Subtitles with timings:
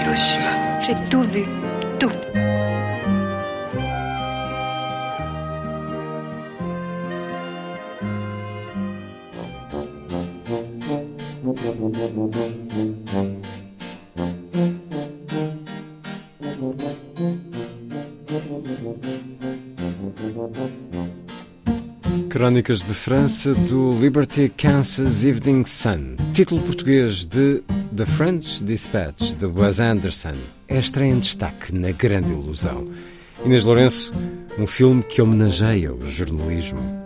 [0.00, 0.80] Hiroshima.
[0.82, 1.44] J'ai tout vu.
[1.98, 2.10] Tout.
[22.30, 26.16] Crónicas de França do Liberty Kansas Evening Sun.
[26.32, 27.62] Título português de
[27.94, 30.32] The French Dispatch, de Wes Anderson.
[30.66, 32.90] É estreia em destaque na Grande Ilusão.
[33.44, 34.14] Inês Lourenço,
[34.58, 37.01] um filme que homenageia o jornalismo.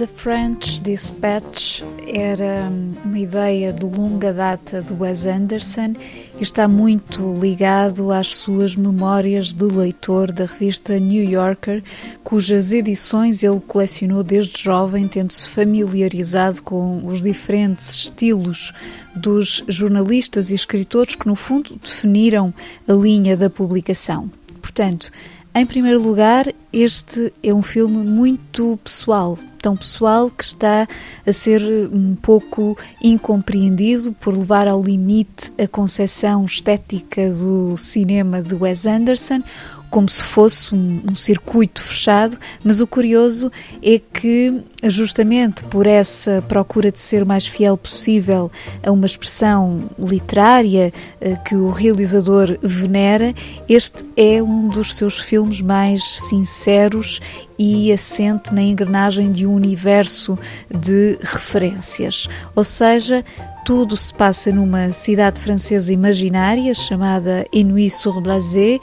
[0.00, 5.92] The French Dispatch era hum, uma ideia de longa data de Wes Anderson
[6.38, 11.84] e está muito ligado às suas memórias de leitor da revista New Yorker,
[12.24, 18.72] cujas edições ele colecionou desde jovem, tendo-se familiarizado com os diferentes estilos
[19.14, 22.54] dos jornalistas e escritores que, no fundo, definiram
[22.88, 24.30] a linha da publicação.
[24.62, 25.10] Portanto,
[25.54, 30.86] em primeiro lugar, este é um filme muito pessoal, tão pessoal que está
[31.26, 31.60] a ser
[31.92, 39.42] um pouco incompreendido por levar ao limite a concepção estética do cinema de Wes Anderson,
[39.90, 43.50] como se fosse um, um, circuito fechado, mas o curioso
[43.82, 48.50] é que, justamente por essa procura de ser o mais fiel possível
[48.84, 53.34] a uma expressão literária eh, que o realizador venera,
[53.68, 57.20] este é um dos seus filmes mais sinceros
[57.58, 60.38] e assente na engrenagem de um universo
[60.74, 62.26] de referências.
[62.54, 63.24] Ou seja,
[63.64, 68.78] tudo se passa numa cidade francesa imaginária chamada Inuit-sur-Blasé,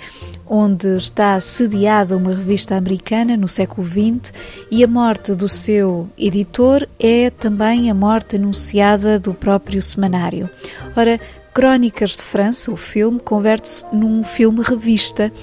[0.45, 4.31] onde está sediada uma revista americana no século XX
[4.71, 10.49] e a morte do seu editor é também a morte anunciada do próprio semanário.
[10.95, 11.19] Ora,
[11.57, 15.33] Crónicas de França, o filme, converte-se num filme revista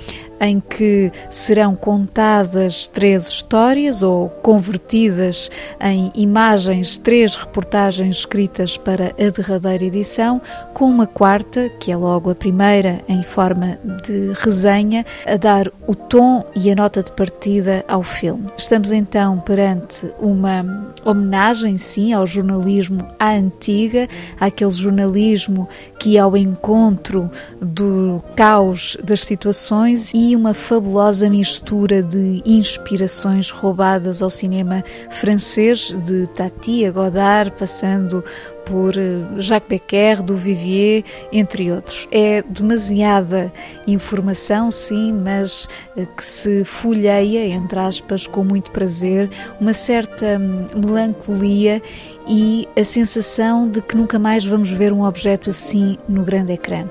[0.41, 5.51] em que serão contadas três histórias ou convertidas
[5.81, 10.41] em imagens, três reportagens escritas para a derradeira edição,
[10.73, 15.95] com uma quarta, que é logo a primeira em forma de resenha, a dar o
[15.95, 18.47] tom e a nota de partida ao filme.
[18.57, 20.65] Estamos então perante uma
[21.05, 24.09] homenagem, sim, ao jornalismo à antiga,
[24.41, 25.69] àquele jornalismo
[25.99, 27.31] que ia ao encontro
[27.61, 36.27] do caos das situações e uma fabulosa mistura de inspirações roubadas ao cinema francês, de
[36.29, 38.25] Tati a Godard, passando
[38.65, 38.95] por
[39.37, 42.09] Jacques Becker, do Vivier, entre outros.
[42.11, 43.53] É demasiada
[43.87, 45.69] informação, sim, mas
[46.17, 49.31] que se folheia, entre aspas, com muito prazer,
[49.61, 51.83] uma certa melancolia
[52.27, 56.85] e a sensação de que nunca mais vamos ver um objeto assim no grande ecrã.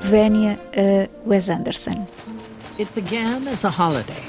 [0.00, 2.06] Vénia a Wes Anderson.
[2.80, 4.24] It began as a holiday.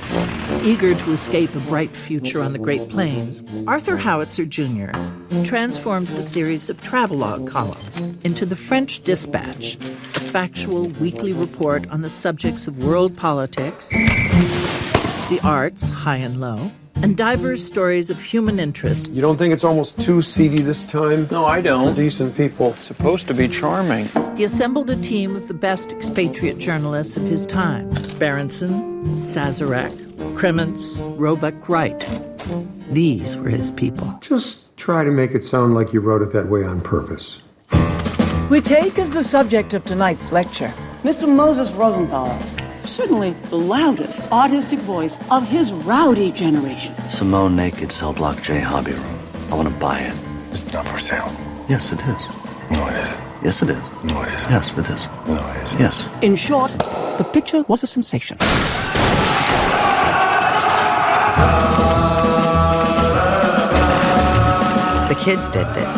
[0.62, 4.92] Eager to escape a bright future on the Great Plains, Arthur Howitzer Jr.
[5.46, 12.02] transformed the series of travelogue columns into the French Dispatch, a factual weekly report on
[12.02, 16.72] the subjects of world politics, the arts, high and low,
[17.04, 19.12] and diverse stories of human interest.
[19.12, 21.28] You don't think it's almost too seedy this time?
[21.32, 21.96] No, I don't.
[21.96, 22.72] For decent people.
[22.72, 24.08] It's supposed to be charming.
[24.36, 29.92] He assembled a team of the best expatriate journalists of his time Berenson, Sazerac,
[30.36, 32.00] Kremens, Roebuck Wright.
[32.92, 34.18] These were his people.
[34.22, 37.40] Just try to make it sound like you wrote it that way on purpose.
[38.50, 40.74] We take as the subject of tonight's lecture
[41.04, 41.28] Mr.
[41.28, 42.28] Moses Rosenthal,
[42.84, 46.96] certainly the loudest artistic voice of his rowdy generation.
[47.10, 49.20] Simone Naked Cell Block J Hobby Room.
[49.52, 50.16] I want to buy it.
[50.52, 51.32] It's not for sale.
[51.70, 52.26] Yes, it is.
[52.72, 53.44] No, it isn't.
[53.44, 53.84] Yes, it is.
[54.04, 54.52] No, it isn't.
[54.52, 55.08] Yes, it is.
[55.28, 55.80] No, it isn't.
[55.80, 56.08] Yes.
[56.22, 56.72] In short,
[57.18, 58.38] the picture was a sensation.
[65.08, 65.96] The kids did this.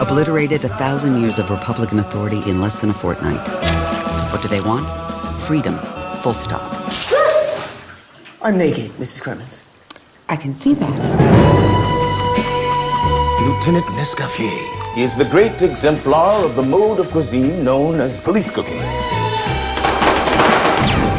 [0.00, 3.46] Obliterated a thousand years of Republican authority in less than a fortnight.
[4.32, 4.86] What do they want?
[5.42, 5.76] Freedom.
[6.22, 6.72] Full stop.
[8.42, 9.22] I'm naked, Mrs.
[9.22, 9.64] Cremens.
[10.28, 10.88] I can see that.
[13.42, 14.94] Lieutenant Nescaffier.
[14.94, 18.78] He is the great exemplar of the mode of cuisine known as police cooking.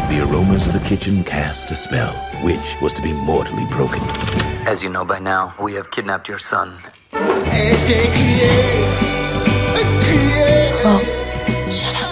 [0.09, 4.01] The aromas of the kitchen cast a spell, which was to be mortally broken.
[4.65, 6.79] As you know by now, we have kidnapped your son.
[10.85, 12.03] Oh, shut up.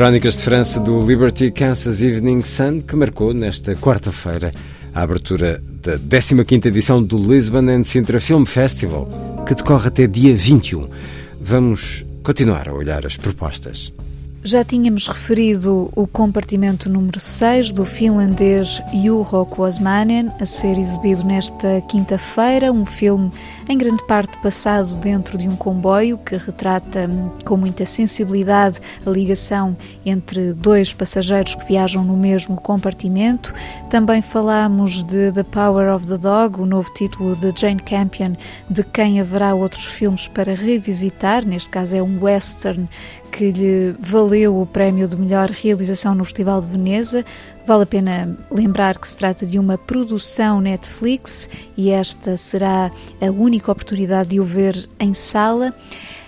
[0.00, 4.50] Crónicas de França do Liberty Kansas Evening Sun, que marcou nesta quarta-feira
[4.94, 9.08] a abertura da 15ª edição do Lisbon and Sintra Film Festival,
[9.46, 10.88] que decorre até dia 21.
[11.40, 13.92] Vamos continuar a olhar as propostas.
[14.42, 21.82] Já tínhamos referido o compartimento número 6 do finlandês Juho Kuosmanen, a ser exibido nesta
[21.82, 23.30] quinta-feira, um filme
[23.68, 27.06] em grande parte passado dentro de um comboio que retrata
[27.44, 29.76] com muita sensibilidade a ligação
[30.06, 33.52] entre dois passageiros que viajam no mesmo compartimento.
[33.90, 38.32] Também falámos de The Power of the Dog, o novo título de Jane Campion,
[38.70, 42.88] de quem haverá outros filmes para revisitar, neste caso é um western
[43.30, 47.24] que lhe valeu o prémio de melhor realização no Festival de Veneza.
[47.66, 52.90] Vale a pena lembrar que se trata de uma produção Netflix e esta será
[53.20, 55.74] a única oportunidade de o ver em sala.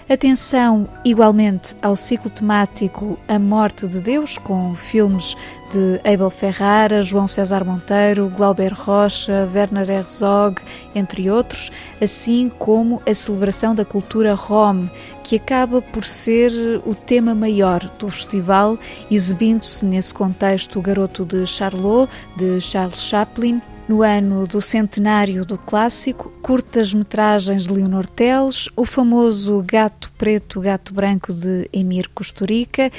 [0.09, 5.37] Atenção igualmente ao ciclo temático A Morte de Deus, com filmes
[5.71, 10.61] de Abel Ferrara, João César Monteiro, Glauber Rocha, Werner Herzog,
[10.95, 11.71] entre outros,
[12.01, 14.87] assim como a celebração da cultura rom,
[15.23, 16.53] que acaba por ser
[16.85, 18.77] o tema maior do festival,
[19.11, 25.59] exibindo-se nesse contexto o Garoto de Charlot, de Charles Chaplin, no ano do centenário do
[25.59, 32.91] clássico, curtas-metragens de Leonor Teles, o famoso Gato Preto, Gato Branco de Emir Kusturica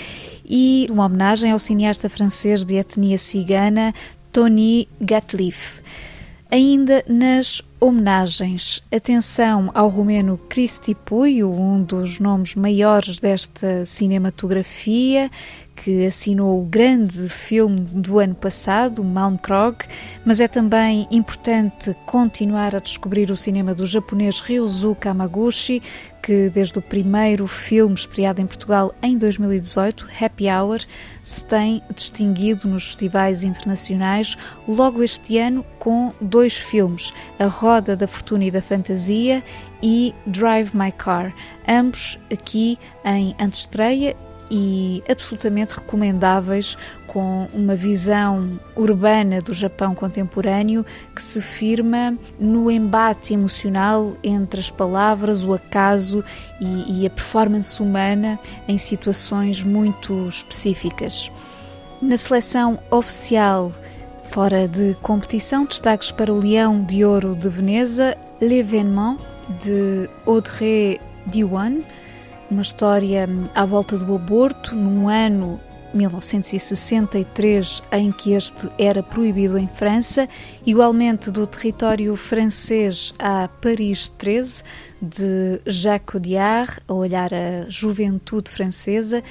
[0.45, 3.93] e uma homenagem ao cineasta francês de etnia cigana
[4.31, 5.81] Tony Gatliff.
[6.51, 15.29] Ainda nas homenagens, atenção ao romeno Cristi Puio, um dos nomes maiores desta cinematografia,
[15.75, 19.79] que assinou o grande filme do ano passado, Malmkrog,
[20.23, 25.81] mas é também importante continuar a descobrir o cinema do japonês Ryozu Kamaguchi,
[26.21, 30.79] que desde o primeiro filme estreado em Portugal em 2018, Happy Hour,
[31.21, 38.07] se tem distinguido nos festivais internacionais, logo este ano com dois filmes, A Roda da
[38.07, 39.43] Fortuna e da Fantasia
[39.81, 41.33] e Drive My Car,
[41.67, 44.15] ambos aqui em antestreia
[44.51, 46.77] e absolutamente recomendáveis
[47.07, 50.85] com uma visão urbana do Japão contemporâneo
[51.15, 56.23] que se firma no embate emocional entre as palavras, o acaso
[56.59, 61.31] e, e a performance humana em situações muito específicas.
[62.01, 63.71] Na seleção oficial
[64.33, 69.19] fora de competição, destaques para o Leão de Ouro de Veneza, L'événement
[69.63, 71.81] de Audrey Diwan,
[72.49, 75.61] uma história à volta do aborto num ano
[75.93, 80.27] 1963, em que este era proibido em França,
[80.65, 84.63] igualmente do território francês a Paris 13,
[84.99, 89.23] de Jacques Audiard, a olhar a juventude francesa.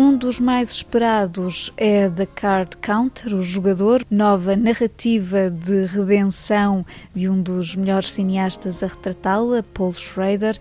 [0.00, 7.28] Um dos mais esperados é The Card Counter, o jogador, nova narrativa de redenção de
[7.28, 10.56] um dos melhores cineastas a retratá-la, Paul Schrader,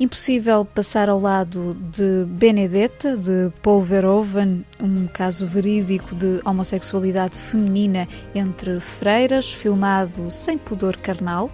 [0.00, 8.08] Impossível passar ao lado de Benedetta, de Paul Verhoeven, um caso verídico de homossexualidade feminina
[8.34, 11.48] entre freiras, filmado sem pudor carnal.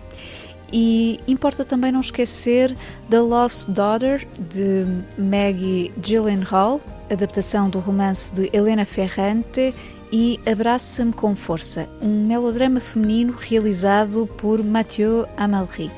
[0.73, 2.75] E importa também não esquecer
[3.11, 4.87] The Lost Daughter, de
[5.19, 9.75] Maggie Gyllenhaal, adaptação do romance de Helena Ferrante,
[10.13, 15.93] e Abraça-me com Força, um melodrama feminino realizado por Mathieu Amalric.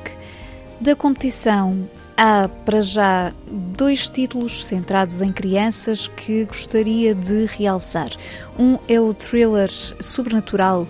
[0.81, 1.87] Da competição
[2.21, 8.09] Há, para já, dois títulos centrados em crianças que gostaria de realçar.
[8.57, 10.85] Um é o thriller sobrenatural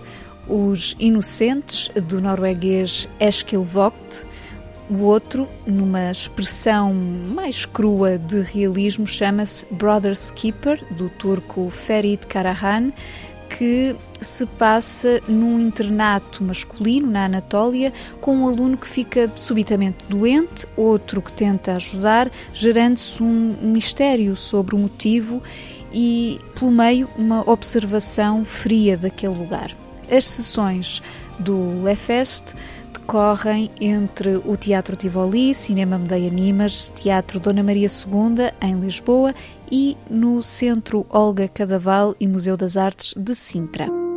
[0.48, 4.26] Os Inocentes, do norueguês Eskil Vogt.
[4.90, 12.90] O outro, numa expressão mais crua de realismo, chama-se Brother Keeper, do turco Ferit Karahan
[13.50, 20.66] que se passa num internato masculino na Anatólia, com um aluno que fica subitamente doente,
[20.76, 25.42] outro que tenta ajudar, gerando-se um mistério sobre o motivo
[25.92, 29.76] e, pelo meio, uma observação fria daquele lugar.
[30.10, 31.02] As sessões
[31.38, 32.54] do Le Fest
[33.10, 39.34] decorrem entre o Teatro Tivoli, Cinema Medeia Nimas, Teatro Dona Maria II, em Lisboa,
[39.68, 44.09] e no Centro Olga Cadaval e Museu das Artes de Sintra.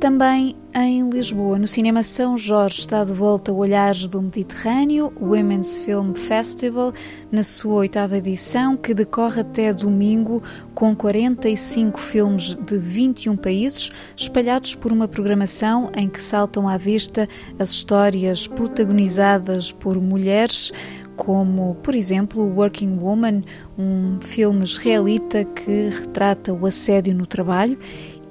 [0.00, 5.30] Também em Lisboa, no Cinema São Jorge, está de volta o Olhares do Mediterrâneo, o
[5.30, 6.92] Women's Film Festival,
[7.32, 10.40] na sua oitava edição, que decorre até domingo,
[10.72, 17.28] com 45 filmes de 21 países, espalhados por uma programação em que saltam à vista
[17.58, 20.72] as histórias protagonizadas por mulheres
[21.18, 23.42] como, por exemplo, Working Woman,
[23.76, 27.76] um filme israelita que retrata o assédio no trabalho,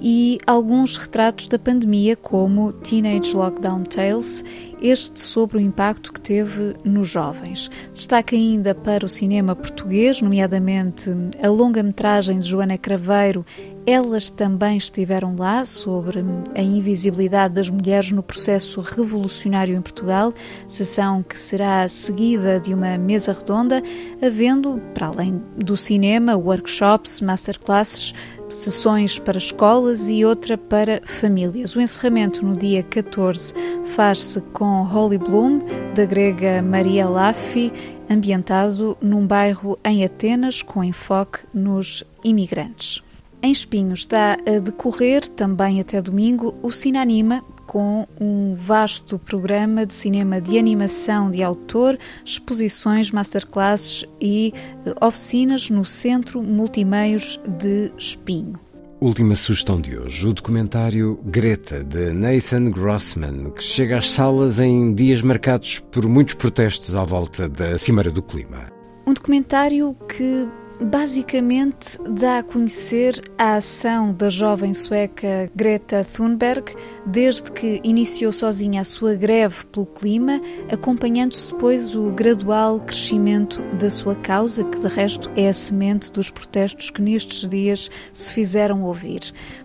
[0.00, 4.44] e alguns retratos da pandemia, como Teenage Lockdown Tales,
[4.80, 7.70] este sobre o impacto que teve nos jovens.
[7.92, 11.10] Destaca ainda para o cinema português, nomeadamente
[11.42, 13.44] a longa-metragem de Joana Craveiro
[13.90, 16.22] elas também estiveram lá sobre
[16.54, 20.34] a invisibilidade das mulheres no processo revolucionário em Portugal,
[20.68, 23.82] sessão que será seguida de uma mesa redonda,
[24.20, 28.12] havendo, para além do cinema, workshops, masterclasses,
[28.50, 31.74] sessões para escolas e outra para famílias.
[31.76, 35.60] O encerramento no dia 14 faz-se com Holy Bloom,
[35.94, 37.72] da grega Maria Laffi,
[38.08, 43.02] ambientado num bairro em Atenas com enfoque nos imigrantes.
[43.40, 49.92] Em Espinhos está a decorrer, também até domingo, o Cinanima, com um vasto programa de
[49.92, 54.54] cinema de animação de autor, exposições, masterclasses e
[54.86, 58.58] eh, oficinas no Centro Multimeios de Espinho.
[59.00, 64.92] Última sugestão de hoje, o documentário Greta, de Nathan Grossman, que chega às salas em
[64.94, 68.72] dias marcados por muitos protestos à volta da Cimeira do Clima.
[69.06, 70.48] Um documentário que
[70.80, 78.80] basicamente dá a conhecer a ação da jovem sueca Greta Thunberg desde que iniciou sozinha
[78.80, 84.88] a sua greve pelo clima, acompanhando-se depois o gradual crescimento da sua causa, que de
[84.88, 89.20] resto é a semente dos protestos que nestes dias se fizeram ouvir.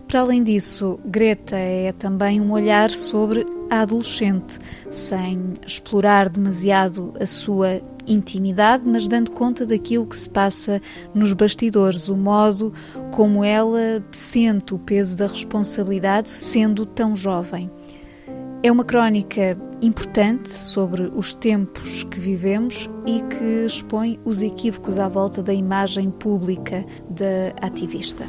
[0.08, 4.58] Para além disso, Greta é também um olhar sobre a adolescente,
[4.90, 10.80] sem explorar demasiado a sua intimidade, mas dando conta daquilo que se passa
[11.14, 12.72] nos bastidores, o modo
[13.12, 17.70] como ela sente o peso da responsabilidade sendo tão jovem.
[18.62, 25.06] É uma crónica importante sobre os tempos que vivemos e que expõe os equívocos à
[25.08, 28.24] volta da imagem pública da ativista.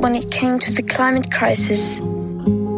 [0.00, 2.00] When it came to the climate crisis,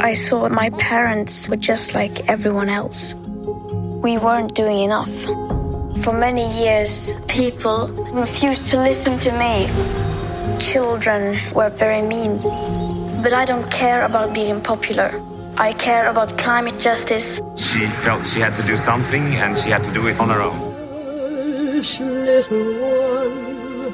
[0.01, 3.17] I saw my parents were just like everyone else.
[4.03, 5.13] We weren't doing enough.
[6.03, 9.69] For many years, people refused to listen to me.
[10.61, 12.39] Children were very mean.
[13.23, 15.11] But I don't care about being popular.
[15.57, 17.41] I care about climate justice.
[17.57, 20.41] She felt she had to do something and she had to do it on her
[20.41, 20.57] own.
[21.75, 23.93] Hush, little one,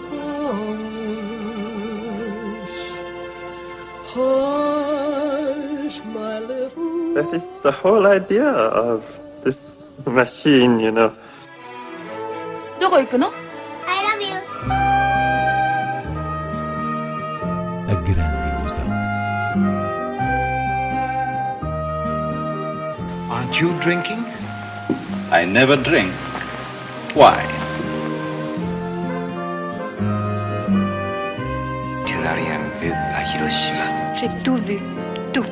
[2.61, 2.79] hush.
[4.13, 9.74] Hush, my little That is the whole idea of this
[10.06, 11.12] machine, you know.
[12.80, 14.36] どこ行くの I love you.
[17.88, 18.88] A grande ilusão.
[23.30, 24.24] Aren't you drinking?
[25.32, 26.12] I never drink.
[27.16, 27.44] Why?
[32.06, 34.16] Tu n'as rien vu à Hiroshima.
[34.16, 34.80] J'ai tout vu.
[35.34, 35.46] Tout.